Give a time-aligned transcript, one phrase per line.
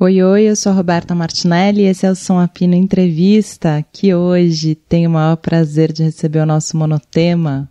[0.00, 4.14] Oi, oi, eu sou a Roberta Martinelli e esse é o Som Apino Entrevista, que
[4.14, 7.68] hoje tenho o maior prazer de receber o nosso monotema.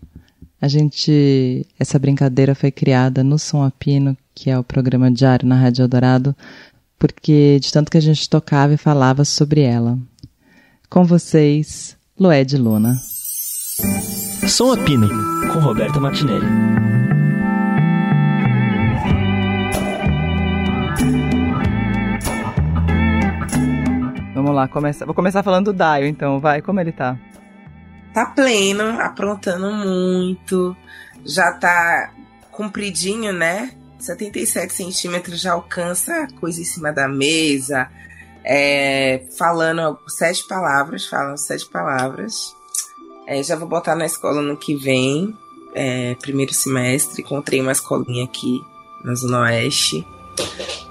[0.59, 5.55] A gente, essa brincadeira foi criada no Som Apino, que é o programa diário na
[5.55, 6.35] Rádio Eldorado,
[6.99, 9.97] porque de tanto que a gente tocava e falava sobre ela.
[10.89, 12.99] Com vocês, Loé de Luna.
[14.49, 15.07] Som Apino,
[15.53, 17.06] com Roberta Martinelli.
[24.47, 27.19] Vamos lá, começa, vou começar falando do Daio, então, vai, como ele tá?
[28.13, 30.73] Tá pleno, aprontando muito,
[31.25, 32.13] já tá
[32.49, 33.73] compridinho, né?
[33.99, 37.89] 77 centímetros já alcança coisa em cima da mesa,
[38.41, 42.55] é, falando sete palavras, falam sete palavras.
[43.27, 45.37] É, já vou botar na escola no que vem,
[45.75, 48.61] é, primeiro semestre, encontrei uma escolinha aqui
[49.03, 50.07] na Zona Oeste.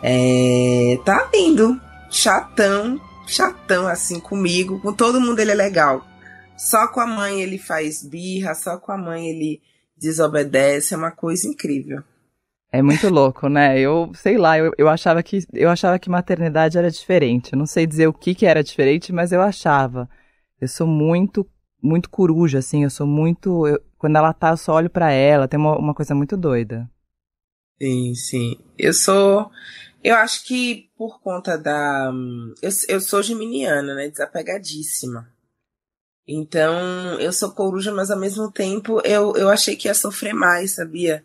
[0.02, 4.80] É, tá lindo, chatão, chatão assim comigo.
[4.80, 6.06] Com todo mundo ele é legal.
[6.56, 9.60] Só com a mãe ele faz birra, só com a mãe ele
[9.96, 10.94] desobedece.
[10.94, 12.02] É uma coisa incrível.
[12.72, 13.78] É muito louco, né?
[13.78, 17.52] Eu sei lá, eu, eu achava que eu achava que maternidade era diferente.
[17.52, 20.08] Eu não sei dizer o que, que era diferente, mas eu achava.
[20.60, 21.46] Eu sou muito,
[21.82, 22.84] muito coruja, assim.
[22.84, 23.66] Eu sou muito.
[23.66, 25.48] Eu, quando ela tá, eu só olho para ela.
[25.48, 26.90] Tem uma, uma coisa muito doida.
[27.80, 28.56] Sim, sim.
[28.78, 29.50] Eu sou.
[30.06, 32.12] Eu acho que por conta da.
[32.62, 34.08] Eu, eu sou geminiana, né?
[34.08, 35.28] Desapegadíssima.
[36.24, 40.76] Então, eu sou coruja, mas ao mesmo tempo eu, eu achei que ia sofrer mais,
[40.76, 41.24] sabia?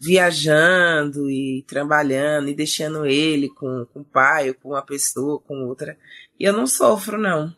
[0.00, 5.66] Viajando e trabalhando e deixando ele com, com o pai, ou com uma pessoa, com
[5.66, 5.94] outra.
[6.40, 7.54] E eu não sofro, não.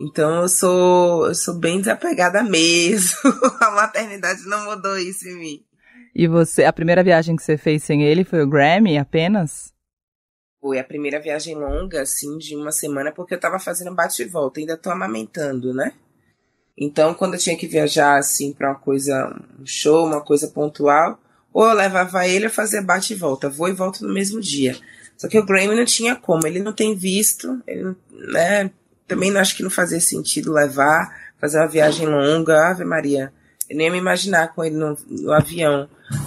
[0.00, 3.18] Então eu sou, eu sou bem desapegada mesmo.
[3.60, 5.66] a maternidade não mudou isso em mim.
[6.18, 9.70] E você, a primeira viagem que você fez sem ele foi o Grammy apenas?
[10.62, 14.24] Foi a primeira viagem longa, assim, de uma semana, porque eu tava fazendo bate e
[14.24, 15.92] volta, ainda tô amamentando, né?
[16.74, 19.28] Então, quando eu tinha que viajar, assim, pra uma coisa,
[19.60, 21.20] um show, uma coisa pontual,
[21.52, 24.74] ou eu levava ele a fazer bate e volta, vou e volto no mesmo dia.
[25.18, 28.70] Só que o Grammy não tinha como, ele não tem visto, ele, né?
[29.06, 33.30] Também não acho que não fazia sentido levar, fazer uma viagem longa, Ave Maria.
[33.68, 35.86] Eu nem ia me imaginar com ele no, no avião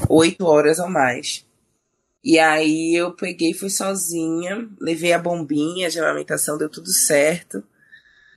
[0.09, 1.45] oito horas ou mais.
[2.23, 7.63] E aí eu peguei, fui sozinha, levei a bombinha de amamentação, deu tudo certo.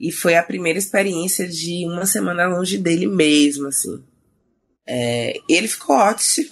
[0.00, 4.02] E foi a primeira experiência de uma semana longe dele mesmo, assim.
[4.86, 6.50] É, ele ficou ótimo.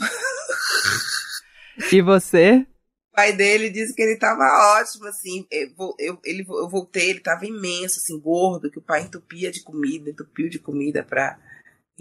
[1.92, 2.66] E você?
[3.12, 4.44] O pai dele disse que ele tava
[4.78, 5.46] ótimo, assim.
[5.50, 9.62] Eu, eu, ele, eu voltei, ele tava imenso, assim, gordo, que o pai entupia de
[9.62, 11.38] comida, entupiu de comida pra,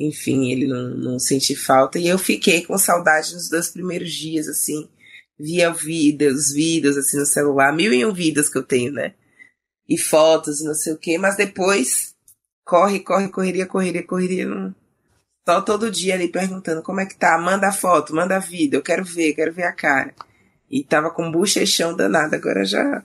[0.08, 2.00] enfim, ele não, não sentir falta.
[2.00, 4.88] E eu fiquei com saudade nos dois primeiros dias, assim.
[5.38, 7.74] Via vídeos, vídeos, assim, no celular.
[7.74, 9.14] Mil e um vídeos que eu tenho, né?
[9.88, 11.18] E fotos, não sei o quê.
[11.18, 12.16] Mas depois,
[12.66, 14.48] corre, corre, correria, correria, correria.
[14.48, 14.74] Não...
[15.48, 17.38] Só todo dia ali perguntando como é que tá.
[17.38, 18.78] Manda foto, manda vídeo.
[18.78, 20.14] Eu quero ver, quero ver a cara.
[20.70, 22.36] E tava com bochechão danado.
[22.36, 23.04] Agora já,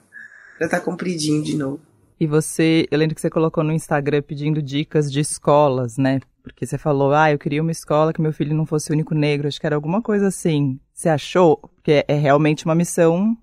[0.59, 1.81] já tá compridinho de novo.
[2.19, 6.19] E você, eu lembro que você colocou no Instagram pedindo dicas de escolas, né?
[6.53, 9.13] Porque você falou, ah, eu queria uma escola que meu filho não fosse o único
[9.13, 9.47] negro.
[9.47, 10.79] Acho que era alguma coisa assim.
[10.93, 11.57] Você achou?
[11.57, 13.35] Porque é realmente uma missão.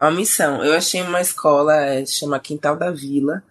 [0.00, 0.64] Uma missão.
[0.64, 3.42] Eu achei uma escola, é, chama Quintal da Vila.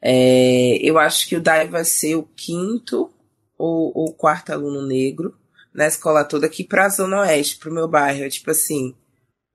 [0.00, 3.10] É, eu acho que o Dai vai ser o quinto
[3.58, 5.34] ou, ou quarto aluno negro
[5.74, 8.24] na escola toda aqui pra Zona Oeste, pro meu bairro.
[8.24, 8.94] É tipo assim,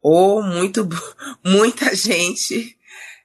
[0.01, 0.87] ou muito,
[1.45, 2.77] muita gente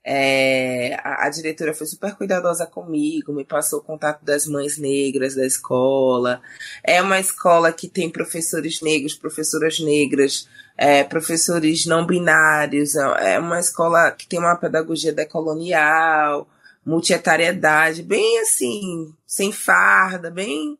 [0.08, 5.34] é, a, a, diretora foi super cuidadosa comigo, me passou o contato das mães negras
[5.34, 6.40] da escola.
[6.84, 12.94] É uma escola que tem professores negros, professoras negras, é, professores não binários.
[12.94, 16.48] É, é uma escola que tem uma pedagogia decolonial,
[16.84, 20.78] multietariedade, bem assim, sem farda, bem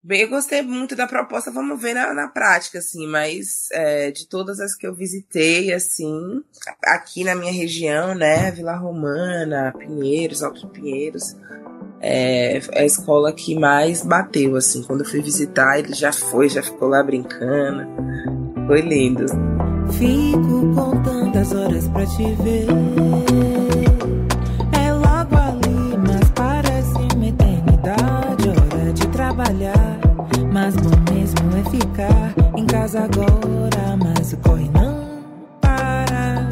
[0.00, 4.28] Bem, eu gostei muito da proposta, vamos ver na, na prática, assim, mas é, de
[4.28, 6.40] todas as que eu visitei, assim,
[6.84, 11.36] aqui na minha região, né, Vila Romana, Pinheiros, Altos Pinheiros,
[12.00, 16.48] é, é a escola que mais bateu, assim, quando eu fui visitar, ele já foi,
[16.48, 17.84] já ficou lá brincando,
[18.68, 19.26] foi lindo.
[19.98, 23.47] Fico contando as horas pra te ver
[32.58, 33.96] em casa agora.
[33.96, 35.22] Mas o corre não
[35.60, 36.48] para.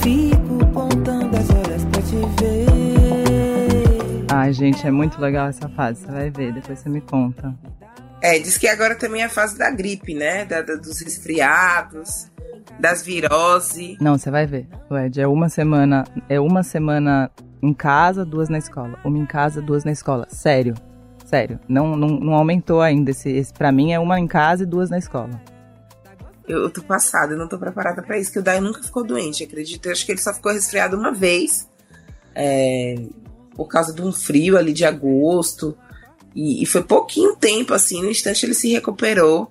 [0.00, 4.26] Fico contando as horas pra te ver.
[4.30, 6.00] Ai, gente, é muito legal essa fase.
[6.02, 7.54] Você vai ver, depois você me conta.
[8.22, 10.44] É, diz que agora também é a fase da gripe, né?
[10.44, 12.30] Da, da dos resfriados.
[12.80, 13.96] das viroses.
[14.00, 14.66] Não, você vai ver.
[14.88, 17.30] O Ed, é uma semana, é uma semana
[17.62, 18.98] em casa, duas na escola.
[19.04, 20.26] Uma em casa, duas na escola.
[20.30, 20.74] Sério.
[21.34, 21.58] Sério.
[21.68, 23.10] Não, não, não aumentou ainda.
[23.10, 25.42] Esse, esse pra mim é uma em casa e duas na escola.
[26.46, 29.02] Eu, eu tô passada, eu não tô preparada para isso, que o Dai nunca ficou
[29.02, 29.86] doente, acredito.
[29.86, 31.68] Eu acho que ele só ficou resfriado uma vez.
[32.36, 32.94] É,
[33.56, 35.76] por causa de um frio ali de agosto.
[36.36, 39.50] E, e, foi pouquinho tempo, assim, no instante ele se recuperou.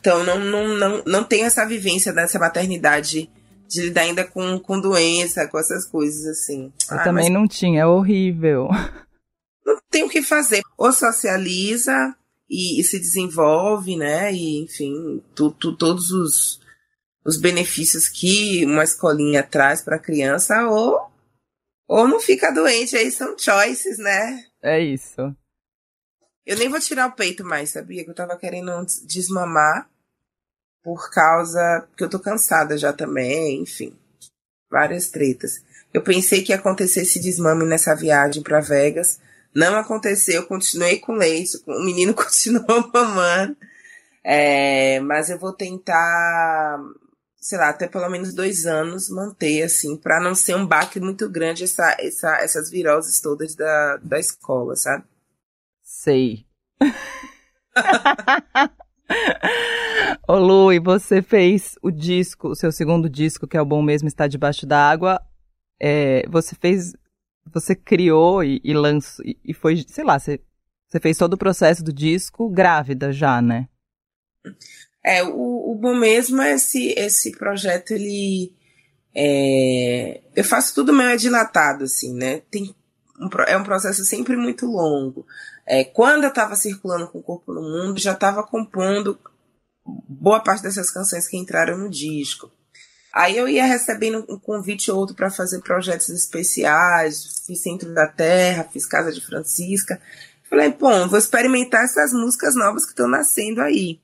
[0.00, 3.30] Então não, não, não, não tenho essa vivência dessa maternidade
[3.68, 6.72] de lidar ainda com, com doença, com essas coisas assim.
[6.90, 8.68] Eu ah, também não tinha, é horrível.
[9.64, 10.62] Não tem o que fazer.
[10.76, 12.16] Ou socializa
[12.48, 14.32] e, e se desenvolve, né?
[14.32, 16.60] E, enfim, tu, tu, todos os,
[17.24, 21.10] os benefícios que uma escolinha traz para a criança, ou,
[21.86, 24.44] ou não fica doente, aí são choices, né?
[24.62, 25.34] É isso.
[26.44, 28.02] Eu nem vou tirar o peito mais, sabia?
[28.02, 28.70] Que eu tava querendo
[29.06, 29.88] desmamar
[30.82, 33.96] por causa que eu tô cansada já também, enfim.
[34.70, 35.62] Várias tretas.
[35.92, 39.20] Eu pensei que ia acontecer esse desmame nessa viagem para Vegas.
[39.54, 43.56] Não aconteceu, continuei com leite, o menino continuou mamando.
[44.22, 46.78] É, mas eu vou tentar,
[47.38, 51.28] sei lá, até pelo menos dois anos manter, assim, para não ser um baque muito
[51.28, 55.04] grande essa, essa, essas viroses todas da, da escola, sabe?
[55.82, 56.46] Sei.
[60.28, 63.82] Ô Lu, e você fez o disco, o seu segundo disco, que é o Bom
[63.82, 65.20] Mesmo Está Debaixo da Água.
[65.80, 66.94] É, você fez,
[67.46, 70.40] você criou e, e lançou, e, e, foi, sei lá, você,
[70.88, 73.68] você fez todo o processo do disco grávida já, né?
[75.04, 78.54] É, o, o Bom Mesmo, esse, esse projeto, ele...
[79.14, 82.40] É, eu faço tudo meio dilatado, assim, né?
[82.50, 82.74] Tem
[83.20, 85.26] um, é um processo sempre muito longo.
[85.66, 89.18] É, quando eu estava circulando com o corpo no mundo, já estava compondo
[89.84, 92.50] boa parte dessas canções que entraram no disco.
[93.12, 98.06] Aí eu ia recebendo um convite ou outro para fazer projetos especiais, fiz Centro da
[98.06, 100.00] Terra, fiz Casa de Francisca.
[100.48, 104.00] Falei, bom, vou experimentar essas músicas novas que estão nascendo aí.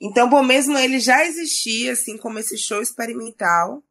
[0.00, 3.82] Então, bom, mesmo ele já existia, assim como esse show experimental,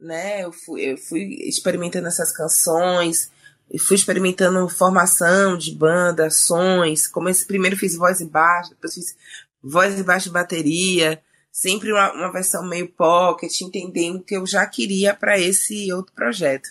[0.00, 0.44] né?
[0.44, 3.30] Eu fui, eu fui experimentando essas canções,
[3.70, 7.06] e fui experimentando formação de banda, sons.
[7.06, 9.16] Como esse primeiro fiz voz e baixo, depois fiz
[9.62, 11.22] voz e baixo bateria,
[11.60, 16.68] sempre uma, uma versão meio pocket, entendendo que eu já queria para esse outro projeto.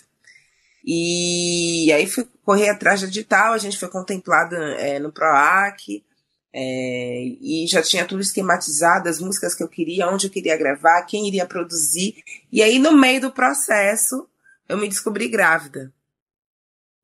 [0.84, 6.04] E aí fui correr atrás de edital, a gente foi contemplado é, no PROAC,
[6.52, 11.02] é, e já tinha tudo esquematizado, as músicas que eu queria, onde eu queria gravar,
[11.02, 12.22] quem iria produzir.
[12.50, 14.26] E aí, no meio do processo,
[14.68, 15.92] eu me descobri grávida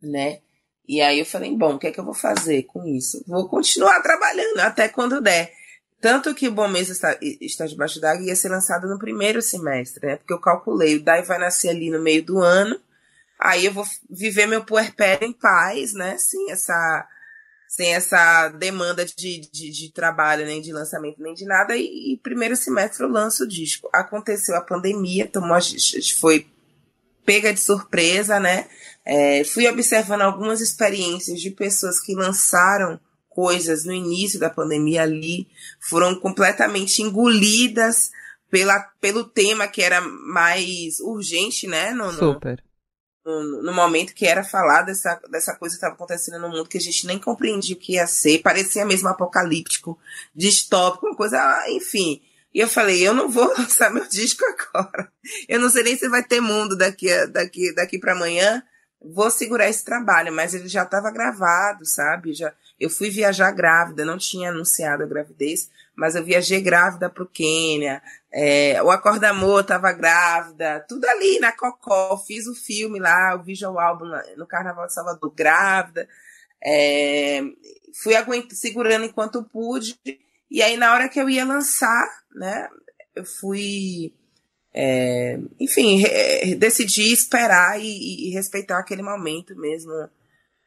[0.04, 0.40] né?
[0.86, 3.24] E aí eu falei, bom, o que é que eu vou fazer com isso?
[3.26, 5.52] Vou continuar trabalhando até quando der.
[6.00, 10.06] Tanto que o Bom Mês está, está debaixo d'água ia ser lançado no primeiro semestre,
[10.06, 10.16] né?
[10.16, 12.78] Porque eu calculei, o DAI vai nascer ali no meio do ano,
[13.38, 16.18] aí eu vou viver meu puerpério em paz, né?
[16.18, 17.08] Sem essa,
[17.66, 21.76] sem essa demanda de, de, de trabalho, nem de lançamento, nem de nada.
[21.76, 23.88] E, e, primeiro semestre eu lanço o disco.
[23.92, 25.58] Aconteceu a pandemia, tomou,
[26.20, 26.46] foi
[27.24, 28.66] pega de surpresa, né?
[29.04, 33.00] É, fui observando algumas experiências de pessoas que lançaram
[33.34, 35.48] coisas no início da pandemia ali,
[35.80, 38.10] foram completamente engolidas
[38.50, 41.90] pela, pelo tema que era mais urgente, né?
[41.90, 42.62] No, Super.
[43.26, 46.78] No, no, momento que era falar dessa, dessa coisa que estava acontecendo no mundo que
[46.78, 49.98] a gente nem compreendia o que ia ser, parecia mesmo apocalíptico,
[50.34, 52.20] distópico, uma coisa, enfim.
[52.52, 55.10] E eu falei, eu não vou lançar meu disco agora.
[55.48, 58.62] Eu não sei nem se vai ter mundo daqui, daqui, daqui para amanhã
[59.04, 62.32] vou segurar esse trabalho, mas ele já estava gravado, sabe?
[62.32, 62.52] Já,
[62.84, 67.26] eu fui viajar grávida, não tinha anunciado a gravidez, mas eu viajei grávida para o
[67.26, 73.36] Quênia, é, o Acorda Amor estava grávida, tudo ali na Cocó, fiz o filme lá,
[73.36, 74.04] o visual álbum
[74.36, 76.06] no Carnaval de Salvador, grávida,
[76.62, 77.40] é,
[78.02, 79.98] fui aguentando, segurando enquanto pude,
[80.50, 82.68] e aí na hora que eu ia lançar, né,
[83.16, 84.12] eu fui
[84.74, 86.02] é, enfim,
[86.58, 89.92] decidi esperar e, e, respeitar aquele momento mesmo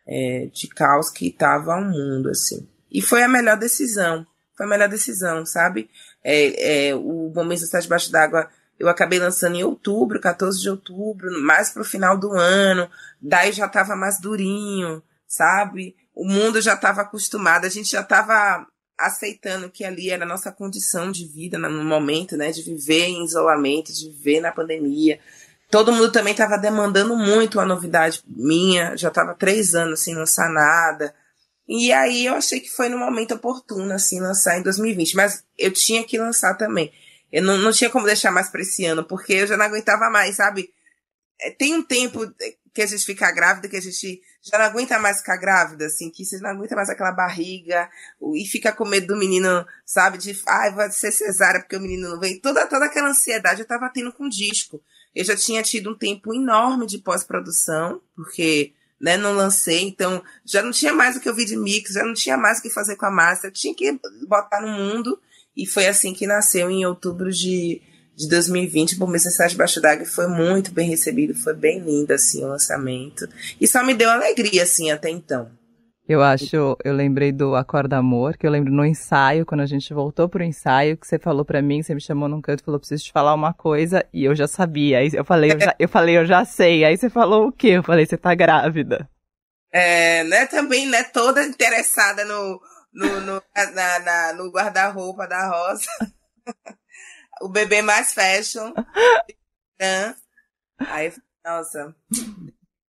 [0.07, 2.67] é, de caos que estava o mundo, assim.
[2.91, 4.25] E foi a melhor decisão.
[4.55, 5.89] Foi a melhor decisão, sabe?
[6.23, 8.49] É, é o Mês Está Debaixo d'Água
[8.79, 12.89] eu acabei lançando em outubro, 14 de outubro, mais pro final do ano.
[13.19, 15.95] Daí já estava mais durinho, sabe?
[16.13, 20.51] O mundo já estava acostumado, a gente já estava aceitando que ali era a nossa
[20.51, 25.19] condição de vida no momento, né, de viver em isolamento, de viver na pandemia.
[25.69, 30.49] Todo mundo também estava demandando muito a novidade minha, já estava três anos sem lançar
[30.49, 31.13] nada.
[31.67, 35.15] E aí eu achei que foi no momento oportuno, assim, lançar em 2020.
[35.15, 36.93] Mas eu tinha que lançar também.
[37.31, 40.09] Eu não, não tinha como deixar mais pra esse ano, porque eu já não aguentava
[40.09, 40.73] mais, sabe?
[41.41, 42.21] É, tem um tempo
[42.73, 46.09] que a gente fica grávida, que a gente já não aguenta mais ficar grávida, assim,
[46.09, 47.89] que você não aguenta mais aquela barriga,
[48.35, 52.09] e fica com medo do menino, sabe, de, ai, vai ser cesárea porque o menino
[52.09, 52.39] não vem.
[52.39, 54.81] Toda, toda aquela ansiedade eu tava tendo com disco.
[55.17, 60.61] Eu já tinha tido um tempo enorme de pós-produção, porque, né, não lancei, então já
[60.61, 62.69] não tinha mais o que eu vi de mix, já não tinha mais o que
[62.69, 65.19] fazer com a master, tinha que botar no mundo,
[65.55, 67.81] e foi assim que nasceu em outubro de
[68.17, 72.47] de 2020, por Necessidade Baixo d'Água foi muito bem recebido, foi bem lindo, assim, o
[72.47, 73.29] lançamento.
[73.61, 75.51] E só me deu alegria, assim, até então.
[76.07, 79.93] Eu acho, eu lembrei do Acorda Amor, que eu lembro no ensaio, quando a gente
[79.93, 82.79] voltou pro ensaio, que você falou para mim, você me chamou num canto e falou,
[82.79, 84.99] preciso te falar uma coisa, e eu já sabia.
[84.99, 86.85] Aí eu falei, eu, já, eu falei, eu já sei.
[86.85, 87.71] Aí você falou o quê?
[87.71, 89.09] Eu falei, você tá grávida.
[89.69, 92.61] É, né, também, né, toda interessada no,
[92.93, 95.89] no, no, na, na, no guarda-roupa da Rosa.
[97.41, 98.71] o bebê mais fashion.
[99.77, 100.15] né?
[100.79, 101.11] Aí,
[101.45, 101.93] nossa,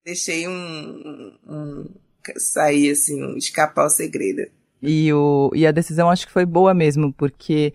[0.05, 4.51] deixei um, um, um sair assim, escapar o segredo.
[4.83, 7.73] E, o, e a decisão acho que foi boa mesmo, porque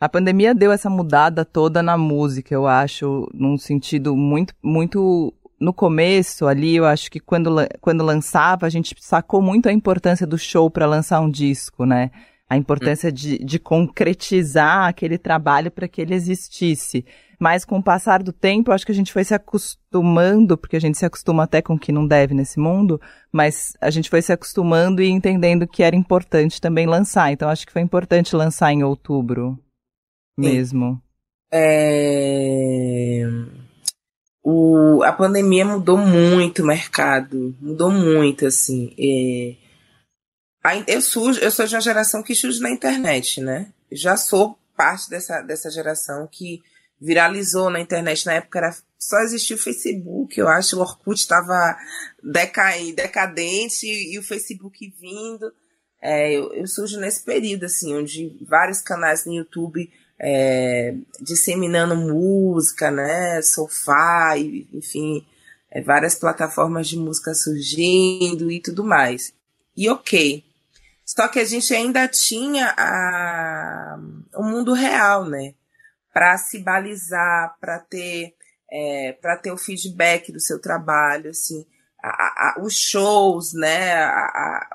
[0.00, 5.72] a pandemia deu essa mudada toda na música, eu acho, num sentido muito, muito no
[5.72, 10.38] começo ali, eu acho que quando, quando lançava, a gente sacou muito a importância do
[10.38, 12.10] show para lançar um disco, né?
[12.48, 17.04] A importância de, de concretizar aquele trabalho para que ele existisse.
[17.38, 20.80] Mas com o passar do tempo, acho que a gente foi se acostumando, porque a
[20.80, 23.00] gente se acostuma até com o que não deve nesse mundo,
[23.30, 27.30] mas a gente foi se acostumando e entendendo que era importante também lançar.
[27.30, 29.56] Então acho que foi importante lançar em outubro
[30.36, 31.00] mesmo.
[31.52, 33.24] É...
[34.42, 35.02] O...
[35.04, 38.92] A pandemia mudou muito o mercado, mudou muito, assim.
[38.98, 39.67] É
[40.86, 43.72] eu, surjo, eu sou de uma geração que surge na internet, né?
[43.90, 46.62] Já sou parte dessa, dessa geração que
[47.00, 48.26] viralizou na internet.
[48.26, 50.76] Na época era, só existia o Facebook, eu acho.
[50.76, 51.76] O Orkut estava
[52.22, 55.52] decadente e o Facebook vindo.
[56.00, 62.90] É, eu, eu surjo nesse período, assim, onde vários canais no YouTube é, disseminando música,
[62.90, 63.40] né?
[63.42, 65.24] Sofá, enfim,
[65.70, 69.32] é, várias plataformas de música surgindo e tudo mais.
[69.76, 70.44] E ok,
[71.08, 73.98] só que a gente ainda tinha a,
[74.34, 75.54] o mundo real, né?
[76.12, 78.34] Para se balizar, para ter,
[78.70, 81.66] é, para ter o feedback do seu trabalho, assim,
[82.02, 84.06] a, a, os shows, né?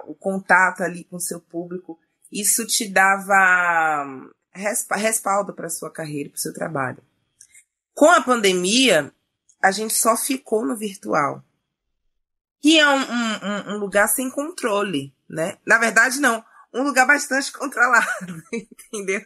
[0.07, 1.99] o contato ali com o seu público,
[2.31, 4.07] isso te dava
[4.51, 7.03] respaldo para sua carreira, para o seu trabalho.
[7.93, 9.13] Com a pandemia,
[9.61, 11.43] a gente só ficou no virtual,
[12.63, 15.57] que é um, um, um lugar sem controle né?
[15.65, 16.43] Na verdade, não.
[16.71, 19.21] Um lugar bastante controlado, entendeu?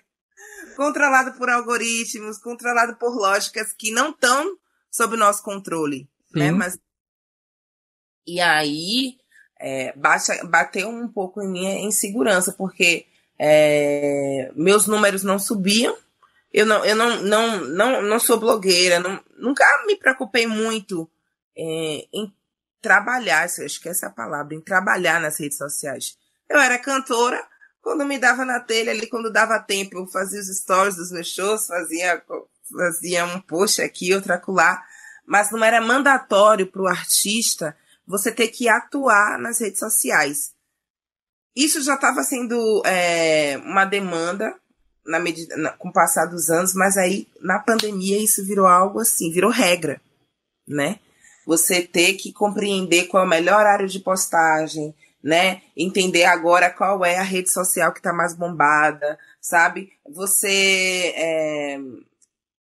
[0.75, 4.57] Controlado por algoritmos, controlado por lógicas que não estão
[4.89, 6.45] sob o nosso controle, né?
[6.47, 6.51] Sim.
[6.51, 6.51] né?
[6.51, 6.79] Mas
[8.25, 9.17] e aí
[9.59, 13.05] é, bate, bateu um pouco em minha insegurança, porque
[13.39, 15.95] é, meus números não subiam.
[16.53, 21.09] Eu não, eu não, não, não, não sou blogueira, não, nunca me preocupei muito
[21.55, 22.33] é, em
[22.87, 26.17] trabalhar, essa é a palavra, em trabalhar nas redes sociais.
[26.49, 27.45] Eu era cantora,
[27.81, 31.27] quando me dava na telha ali, quando dava tempo, eu fazia os stories dos meus
[31.27, 32.23] shows, fazia,
[32.71, 34.81] fazia um post aqui, outro acolá,
[35.25, 37.75] mas não era mandatório para o artista
[38.05, 40.53] você ter que atuar nas redes sociais.
[41.53, 44.55] Isso já estava sendo é, uma demanda
[45.05, 49.01] na medida, na, com o passar dos anos, mas aí na pandemia isso virou algo
[49.01, 49.99] assim, virou regra,
[50.65, 50.99] né?
[51.47, 55.61] Você ter que compreender qual é o melhor horário de postagem, né?
[55.77, 59.93] Entender agora qual é a rede social que está mais bombada, sabe?
[60.13, 61.79] Você é,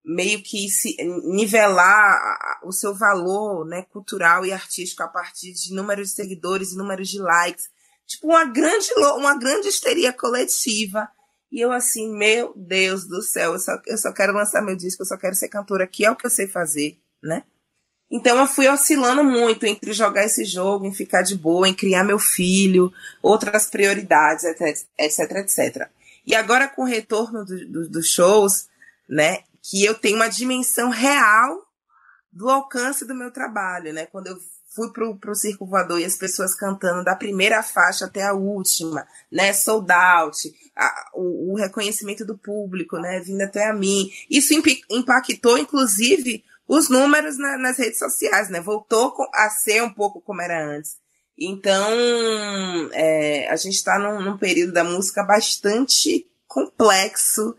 [0.04, 0.94] meio que se
[1.25, 6.76] nivelar o seu valor, né, cultural e artístico a partir de números de seguidores e
[6.76, 7.70] números de likes.
[8.06, 11.08] Tipo, uma grande, uma grande histeria coletiva.
[11.50, 15.02] E eu assim, meu Deus do céu, eu só, eu só quero lançar meu disco,
[15.02, 17.44] eu só quero ser cantora, que é o que eu sei fazer, né?
[18.11, 22.05] Então eu fui oscilando muito entre jogar esse jogo, em ficar de boa, em criar
[22.05, 25.88] meu filho, outras prioridades, etc, etc.
[26.27, 28.69] E agora com o retorno dos do, do shows,
[29.09, 31.67] né, que eu tenho uma dimensão real
[32.33, 34.07] do alcance do meu trabalho, né?
[34.07, 34.38] Quando eu
[34.75, 39.07] fui pro, pro Circo Voador e as pessoas cantando da primeira faixa até a última,
[39.31, 39.53] né?
[39.53, 43.21] Sold out, a, o, o, reconhecimento do público, né?
[43.21, 44.09] Vindo até a mim.
[44.31, 44.55] Isso
[44.88, 48.60] impactou, inclusive, os números na, nas redes sociais, né?
[48.60, 50.96] Voltou a ser um pouco como era antes.
[51.37, 57.56] Então, é, a gente está num, num, período da música bastante complexo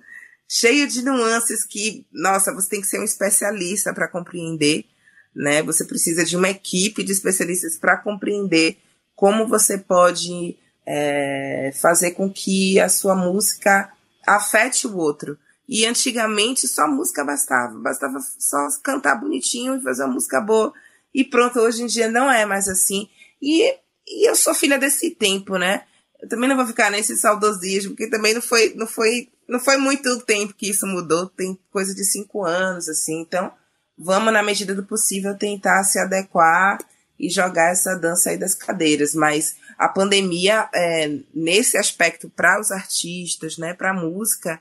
[0.48, 4.86] cheio de nuances que, nossa, você tem que ser um especialista para compreender,
[5.34, 5.64] né?
[5.64, 8.78] Você precisa de uma equipe de especialistas para compreender
[9.16, 13.92] como você pode é, fazer com que a sua música
[14.28, 15.38] afete o outro.
[15.72, 20.74] E antigamente só música bastava, bastava só cantar bonitinho e fazer uma música boa.
[21.14, 23.08] E pronto, hoje em dia não é mais assim.
[23.40, 23.72] E,
[24.08, 25.84] e eu sou filha desse tempo, né?
[26.20, 29.78] Eu também não vou ficar nesse saudosismo, porque também não foi, não foi, não foi
[29.78, 33.22] muito tempo que isso mudou, tem coisa de cinco anos, assim.
[33.22, 33.52] Então,
[33.96, 36.80] vamos, na medida do possível, tentar se adequar
[37.20, 39.14] e jogar essa dança aí das cadeiras.
[39.14, 44.60] Mas a pandemia, é, nesse aspecto, para os artistas, né, para a música,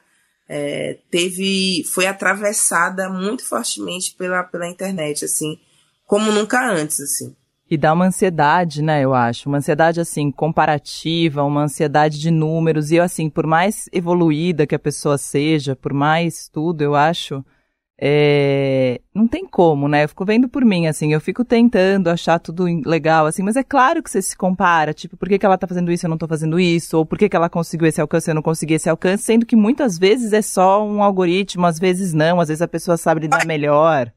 [0.48, 5.58] é, teve foi atravessada muito fortemente pela, pela internet, assim,
[6.06, 7.36] como nunca antes, assim.
[7.70, 9.46] E dá uma ansiedade, né, eu acho.
[9.46, 12.90] Uma ansiedade, assim, comparativa, uma ansiedade de números.
[12.90, 17.44] E, assim, por mais evoluída que a pessoa seja, por mais tudo, eu acho,
[18.00, 19.00] é...
[19.12, 20.04] Não tem como, né?
[20.04, 23.64] Eu fico vendo por mim, assim, eu fico tentando achar tudo legal, assim, mas é
[23.64, 26.10] claro que você se compara, tipo, por que, que ela tá fazendo isso e eu
[26.10, 26.96] não tô fazendo isso?
[26.96, 29.24] Ou por que, que ela conseguiu esse alcance e eu não consegui esse alcance?
[29.24, 32.96] Sendo que muitas vezes é só um algoritmo, às vezes não, às vezes a pessoa
[32.96, 34.12] sabe lidar melhor.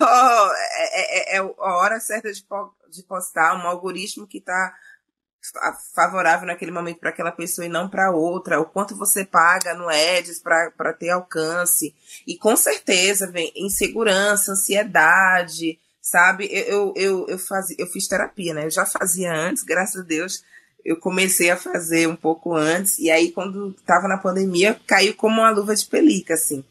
[0.00, 2.44] Oh, é, é, é, a hora certa de,
[2.90, 4.72] de postar, um algoritmo que tá
[5.94, 9.88] favorável naquele momento para aquela pessoa e não para outra, o quanto você paga no
[9.88, 11.94] Ads para ter alcance.
[12.26, 16.48] E com certeza vem insegurança, ansiedade, sabe?
[16.50, 17.38] Eu, eu, eu, eu,
[17.78, 18.64] eu fiz terapia, né?
[18.66, 20.42] Eu já fazia antes, graças a Deus.
[20.84, 25.40] Eu comecei a fazer um pouco antes, e aí, quando estava na pandemia, caiu como
[25.40, 26.62] uma luva de pelica, assim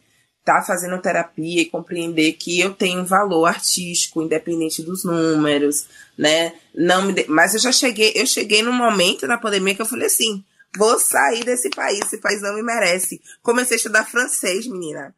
[0.43, 6.53] tá fazendo terapia e compreender que eu tenho um valor artístico, independente dos números, né?
[6.75, 7.25] Não me de...
[7.29, 10.43] Mas eu já cheguei, eu cheguei num momento na pandemia que eu falei assim,
[10.77, 13.21] vou sair desse país, esse país não me merece.
[13.41, 15.15] Comecei a estudar francês, menina.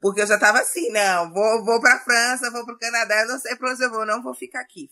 [0.00, 3.54] Porque eu já tava assim, não, vou, vou pra França, vou pro Canadá, não sei
[3.56, 4.90] pra onde eu vou, não vou ficar aqui.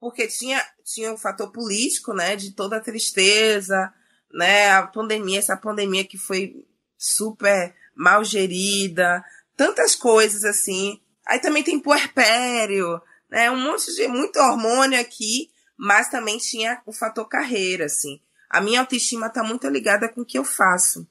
[0.00, 3.92] Porque tinha, tinha o um fator político, né, de toda a tristeza,
[4.32, 6.66] né, a pandemia, essa pandemia que foi
[6.98, 9.22] super mal gerida,
[9.54, 10.98] tantas coisas assim.
[11.26, 12.98] Aí também tem puerpério,
[13.30, 13.50] né?
[13.50, 18.18] Um monte de muito hormônio aqui, mas também tinha o fator carreira, assim.
[18.48, 21.06] A minha autoestima está muito ligada com o que eu faço,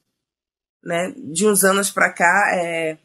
[0.84, 1.14] né?
[1.16, 2.98] De uns anos para cá, é,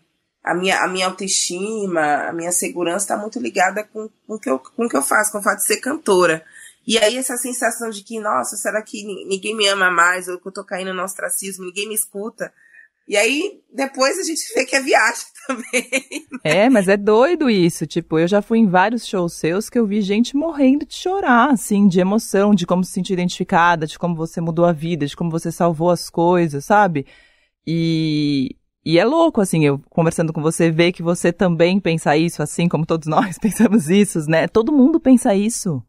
[0.42, 4.58] a minha a minha autoestima, a minha segurança está muito ligada com, com, que eu,
[4.58, 6.42] com o que eu faço, com o fato de ser cantora.
[6.86, 10.48] E aí essa sensação de que, nossa, será que ninguém me ama mais, ou que
[10.48, 12.52] eu tô caindo no ostracismo, ninguém me escuta,
[13.06, 16.26] e aí, depois a gente vê que é viagem também.
[16.42, 17.86] É, mas é doido isso.
[17.86, 21.50] Tipo, eu já fui em vários shows seus que eu vi gente morrendo de chorar,
[21.50, 25.14] assim, de emoção, de como se sentir identificada, de como você mudou a vida, de
[25.16, 27.06] como você salvou as coisas, sabe?
[27.66, 32.42] E, e é louco, assim, eu conversando com você, ver que você também pensa isso,
[32.42, 34.48] assim como todos nós pensamos isso, né?
[34.48, 35.82] Todo mundo pensa isso.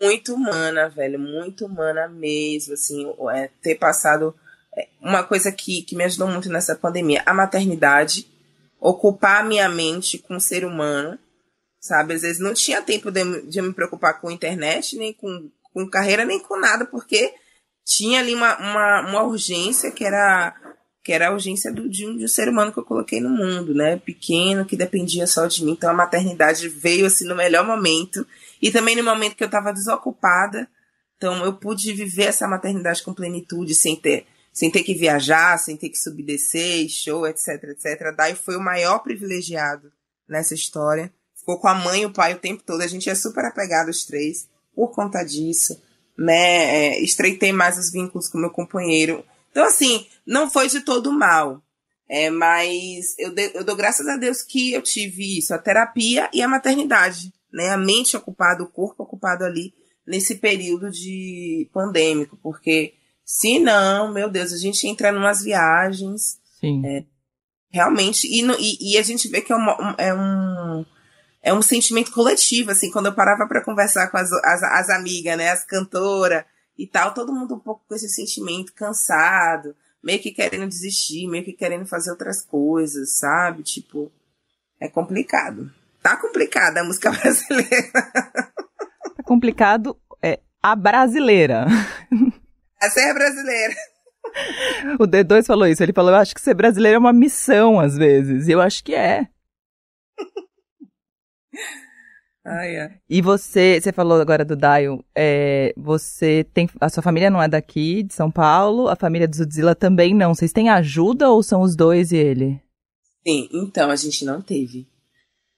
[0.00, 4.34] Muito humana, velho, muito humana mesmo, assim, é, ter passado
[5.00, 8.26] uma coisa que, que me ajudou muito nessa pandemia, a maternidade,
[8.80, 11.18] ocupar a minha mente com o ser humano,
[11.80, 12.14] sabe?
[12.14, 16.24] Às vezes não tinha tempo de, de me preocupar com internet, nem com, com carreira,
[16.24, 17.34] nem com nada, porque
[17.84, 20.54] tinha ali uma, uma, uma urgência que era
[21.04, 23.28] que era a urgência do, de, um, de um ser humano que eu coloquei no
[23.28, 23.98] mundo, né?
[23.98, 25.72] Pequeno, que dependia só de mim.
[25.72, 28.26] Então a maternidade veio assim no melhor momento.
[28.60, 30.66] E também no momento que eu estava desocupada.
[31.18, 35.76] Então eu pude viver essa maternidade com plenitude, sem ter sem ter que viajar, sem
[35.76, 38.14] ter que subir descer, show, etc, etc.
[38.16, 39.92] Dai foi o maior privilegiado
[40.28, 41.12] nessa história.
[41.34, 42.80] Ficou com a mãe e o pai o tempo todo.
[42.80, 45.82] A gente é super apegado os três por conta disso,
[46.16, 46.36] né?
[46.94, 49.24] É, estreitei mais os vínculos com meu companheiro.
[49.50, 51.60] Então, assim, não foi de todo mal.
[52.08, 56.30] É, mas eu, de, eu dou graças a Deus que eu tive isso, a terapia
[56.32, 57.70] e a maternidade, né?
[57.70, 59.74] A mente ocupada, o corpo ocupado ali
[60.06, 66.38] nesse período de pandêmico, porque se não, meu Deus, a gente entra em umas viagens.
[66.60, 66.82] Sim.
[66.84, 67.04] É,
[67.70, 68.26] realmente.
[68.26, 70.84] E, e, e, a gente vê que é, uma, é um.
[71.42, 75.36] É um sentimento coletivo, assim, quando eu parava para conversar com as, as, as amigas,
[75.36, 76.42] né, as cantoras
[76.78, 81.44] e tal, todo mundo um pouco com esse sentimento cansado, meio que querendo desistir, meio
[81.44, 83.62] que querendo fazer outras coisas, sabe?
[83.62, 84.10] Tipo,
[84.80, 85.70] é complicado.
[86.02, 87.92] Tá complicada a música brasileira.
[87.92, 91.66] Tá complicado é a brasileira.
[92.84, 93.74] A ser brasileira.
[94.98, 95.82] O D2 falou isso.
[95.82, 98.48] Ele falou: Eu acho que ser brasileiro é uma missão, às vezes.
[98.48, 99.28] E eu acho que é.
[102.46, 102.98] Ah, é.
[103.08, 107.48] E você, você falou agora do Daio, é, você tem, a sua família não é
[107.48, 110.34] daqui, de São Paulo, a família do Zudzilla também não.
[110.34, 112.60] Vocês têm ajuda ou são os dois e ele?
[113.26, 114.86] Sim, então a gente não teve.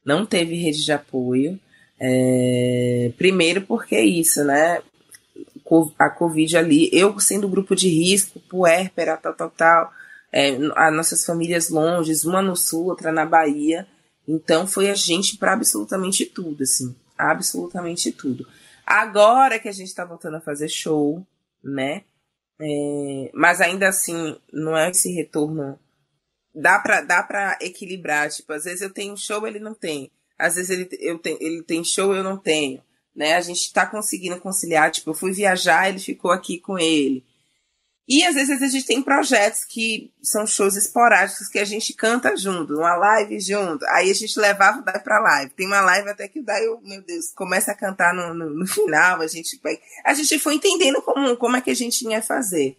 [0.04, 1.58] Não teve rede de apoio.
[1.98, 4.80] É, primeiro porque é isso, né?
[5.98, 9.92] A Covid ali, eu sendo grupo de risco, puérpera, tal, tal, tal,
[10.32, 13.86] é, as nossas famílias longe, uma no sul, outra na Bahia.
[14.28, 18.46] Então foi a gente para absolutamente tudo, assim, absolutamente tudo.
[18.84, 21.26] Agora que a gente está voltando a fazer show,
[21.62, 22.04] né?
[22.60, 25.78] É, mas ainda assim, não é esse retorno.
[26.54, 28.30] Dá pra, dá pra equilibrar.
[28.30, 30.10] Tipo, às vezes eu tenho show, ele não tem.
[30.38, 32.82] Às vezes ele, eu te, ele tem show, eu não tenho.
[33.16, 33.34] Né?
[33.34, 34.90] A gente tá conseguindo conciliar.
[34.90, 37.24] Tipo, eu fui viajar, ele ficou aqui com ele.
[38.08, 42.36] E às vezes a gente tem projetos que são shows esporádicos que a gente canta
[42.36, 43.84] junto, uma live junto.
[43.86, 45.50] Aí a gente levava o Dai pra live.
[45.54, 48.66] Tem uma live até que o Dai, meu Deus, começa a cantar no, no, no
[48.66, 49.20] final.
[49.20, 49.60] A gente,
[50.04, 52.76] a gente foi entendendo como, como é que a gente ia fazer.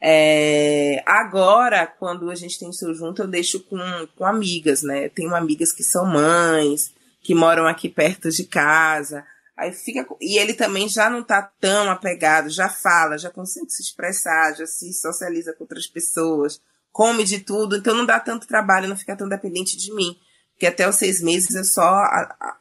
[0.00, 3.78] É, agora, quando a gente tem show junto, eu deixo com,
[4.16, 5.06] com amigas, né?
[5.06, 9.24] Eu tenho amigas que são mães, que moram aqui perto de casa.
[9.56, 10.06] Aí fica.
[10.20, 14.66] E ele também já não tá tão apegado, já fala, já consegue se expressar, já
[14.66, 16.60] se socializa com outras pessoas,
[16.90, 20.16] come de tudo, então não dá tanto trabalho, não fica tão dependente de mim.
[20.52, 22.02] Porque até os seis meses eu só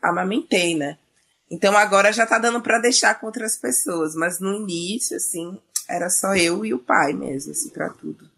[0.01, 0.97] amamentei, né?
[1.49, 6.09] Então agora já tá dando para deixar com outras pessoas, mas no início, assim, era
[6.09, 8.29] só eu e o pai mesmo, assim, pra tudo.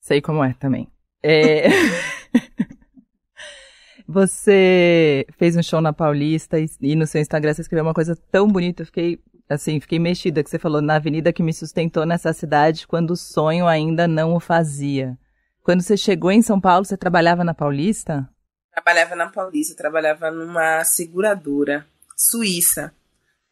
[0.00, 0.88] Sei como é também.
[1.22, 1.68] É.
[4.12, 8.18] Você fez um show na Paulista e, e, no seu Instagram você escreveu uma coisa
[8.32, 12.04] tão bonita, eu fiquei assim, fiquei mexida que você falou na avenida que me sustentou
[12.04, 15.16] nessa cidade quando o sonho ainda não o fazia.
[15.62, 18.28] Quando você chegou em São Paulo, você trabalhava na Paulista?
[18.72, 22.92] Trabalhava na Paulista, trabalhava numa seguradora suíça.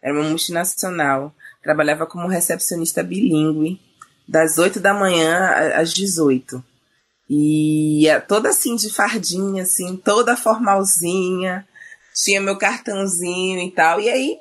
[0.02, 1.32] Era uma multinacional.
[1.62, 3.80] Trabalhava como recepcionista bilíngue,
[4.26, 6.64] das 8 da manhã às 18.
[7.28, 11.66] E é toda assim de fardinha, assim, toda formalzinha.
[12.14, 14.00] Tinha meu cartãozinho e tal.
[14.00, 14.38] E aí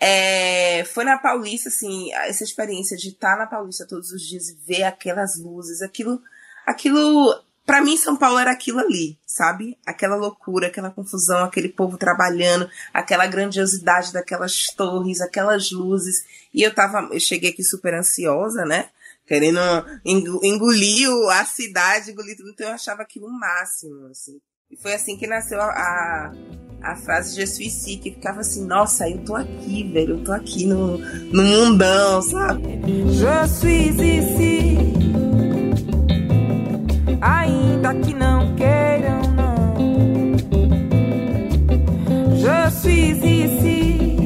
[0.00, 4.58] é, foi na Paulista, assim, essa experiência de estar na Paulista todos os dias e
[4.66, 6.22] ver aquelas luzes, aquilo,
[6.64, 7.34] aquilo,
[7.66, 9.76] para mim São Paulo era aquilo ali, sabe?
[9.84, 16.24] Aquela loucura, aquela confusão, aquele povo trabalhando, aquela grandiosidade daquelas torres, aquelas luzes.
[16.54, 18.90] E eu tava, eu cheguei aqui super ansiosa, né?
[19.28, 19.60] Querendo
[20.04, 22.50] engolir a cidade, engolir tudo.
[22.50, 24.40] Então eu achava aquilo o máximo, assim.
[24.70, 26.32] E foi assim que nasceu a, a,
[26.82, 30.66] a frase de suicídio, que ficava assim, nossa, eu tô aqui, velho, eu tô aqui
[30.66, 32.80] no, no mundão, sabe?
[33.10, 34.76] Je suis ici,
[37.20, 39.58] ainda que não queiram, não.
[42.36, 44.17] Je suis ici,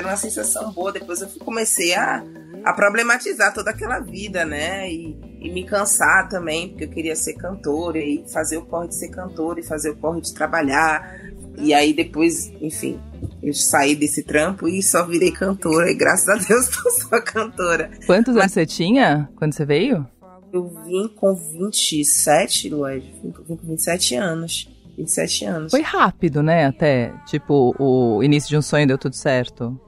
[0.00, 0.90] Era, uma sensação boa.
[0.90, 2.24] Depois eu comecei a,
[2.64, 4.90] a problematizar toda aquela vida, né?
[4.90, 8.96] E, e me cansar também, porque eu queria ser cantora e fazer o corre de
[8.96, 11.20] ser cantora e fazer o corre de trabalhar.
[11.58, 12.98] E aí depois, enfim,
[13.42, 15.90] eu saí desse trampo e só virei cantora.
[15.90, 17.90] E graças a Deus tô só cantora.
[18.06, 20.06] Quantos anos você tinha quando você veio?
[20.52, 23.14] Eu vim com 27, Lued.
[23.22, 24.68] Vim com 27 anos.
[24.96, 25.70] 27 anos.
[25.70, 26.66] Foi rápido, né?
[26.66, 29.78] Até, tipo, o início de um sonho deu tudo certo.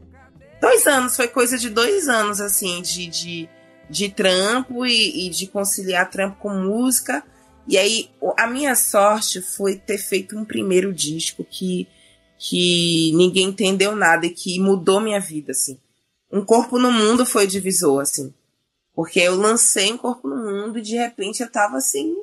[0.62, 3.48] Dois anos, foi coisa de dois anos, assim, de, de,
[3.90, 7.20] de trampo e, e de conciliar trampo com música.
[7.66, 11.88] E aí, a minha sorte foi ter feito um primeiro disco que,
[12.38, 15.80] que ninguém entendeu nada e que mudou minha vida, assim.
[16.30, 18.32] Um Corpo no Mundo foi divisor, assim.
[18.94, 22.14] Porque eu lancei um corpo no mundo e de repente eu tava assim,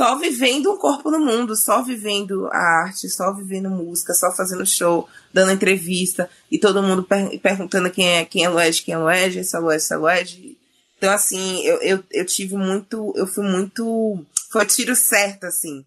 [0.00, 4.64] só vivendo um corpo no mundo, só vivendo a arte, só vivendo música, só fazendo
[4.64, 8.98] show, dando entrevista e todo mundo per perguntando quem é, quem é Lued, quem é
[8.98, 10.56] Lued, essa Lued, essa Lued.
[10.96, 15.84] Então, assim, eu, eu, eu tive muito, eu fui muito, foi o tiro certo, assim.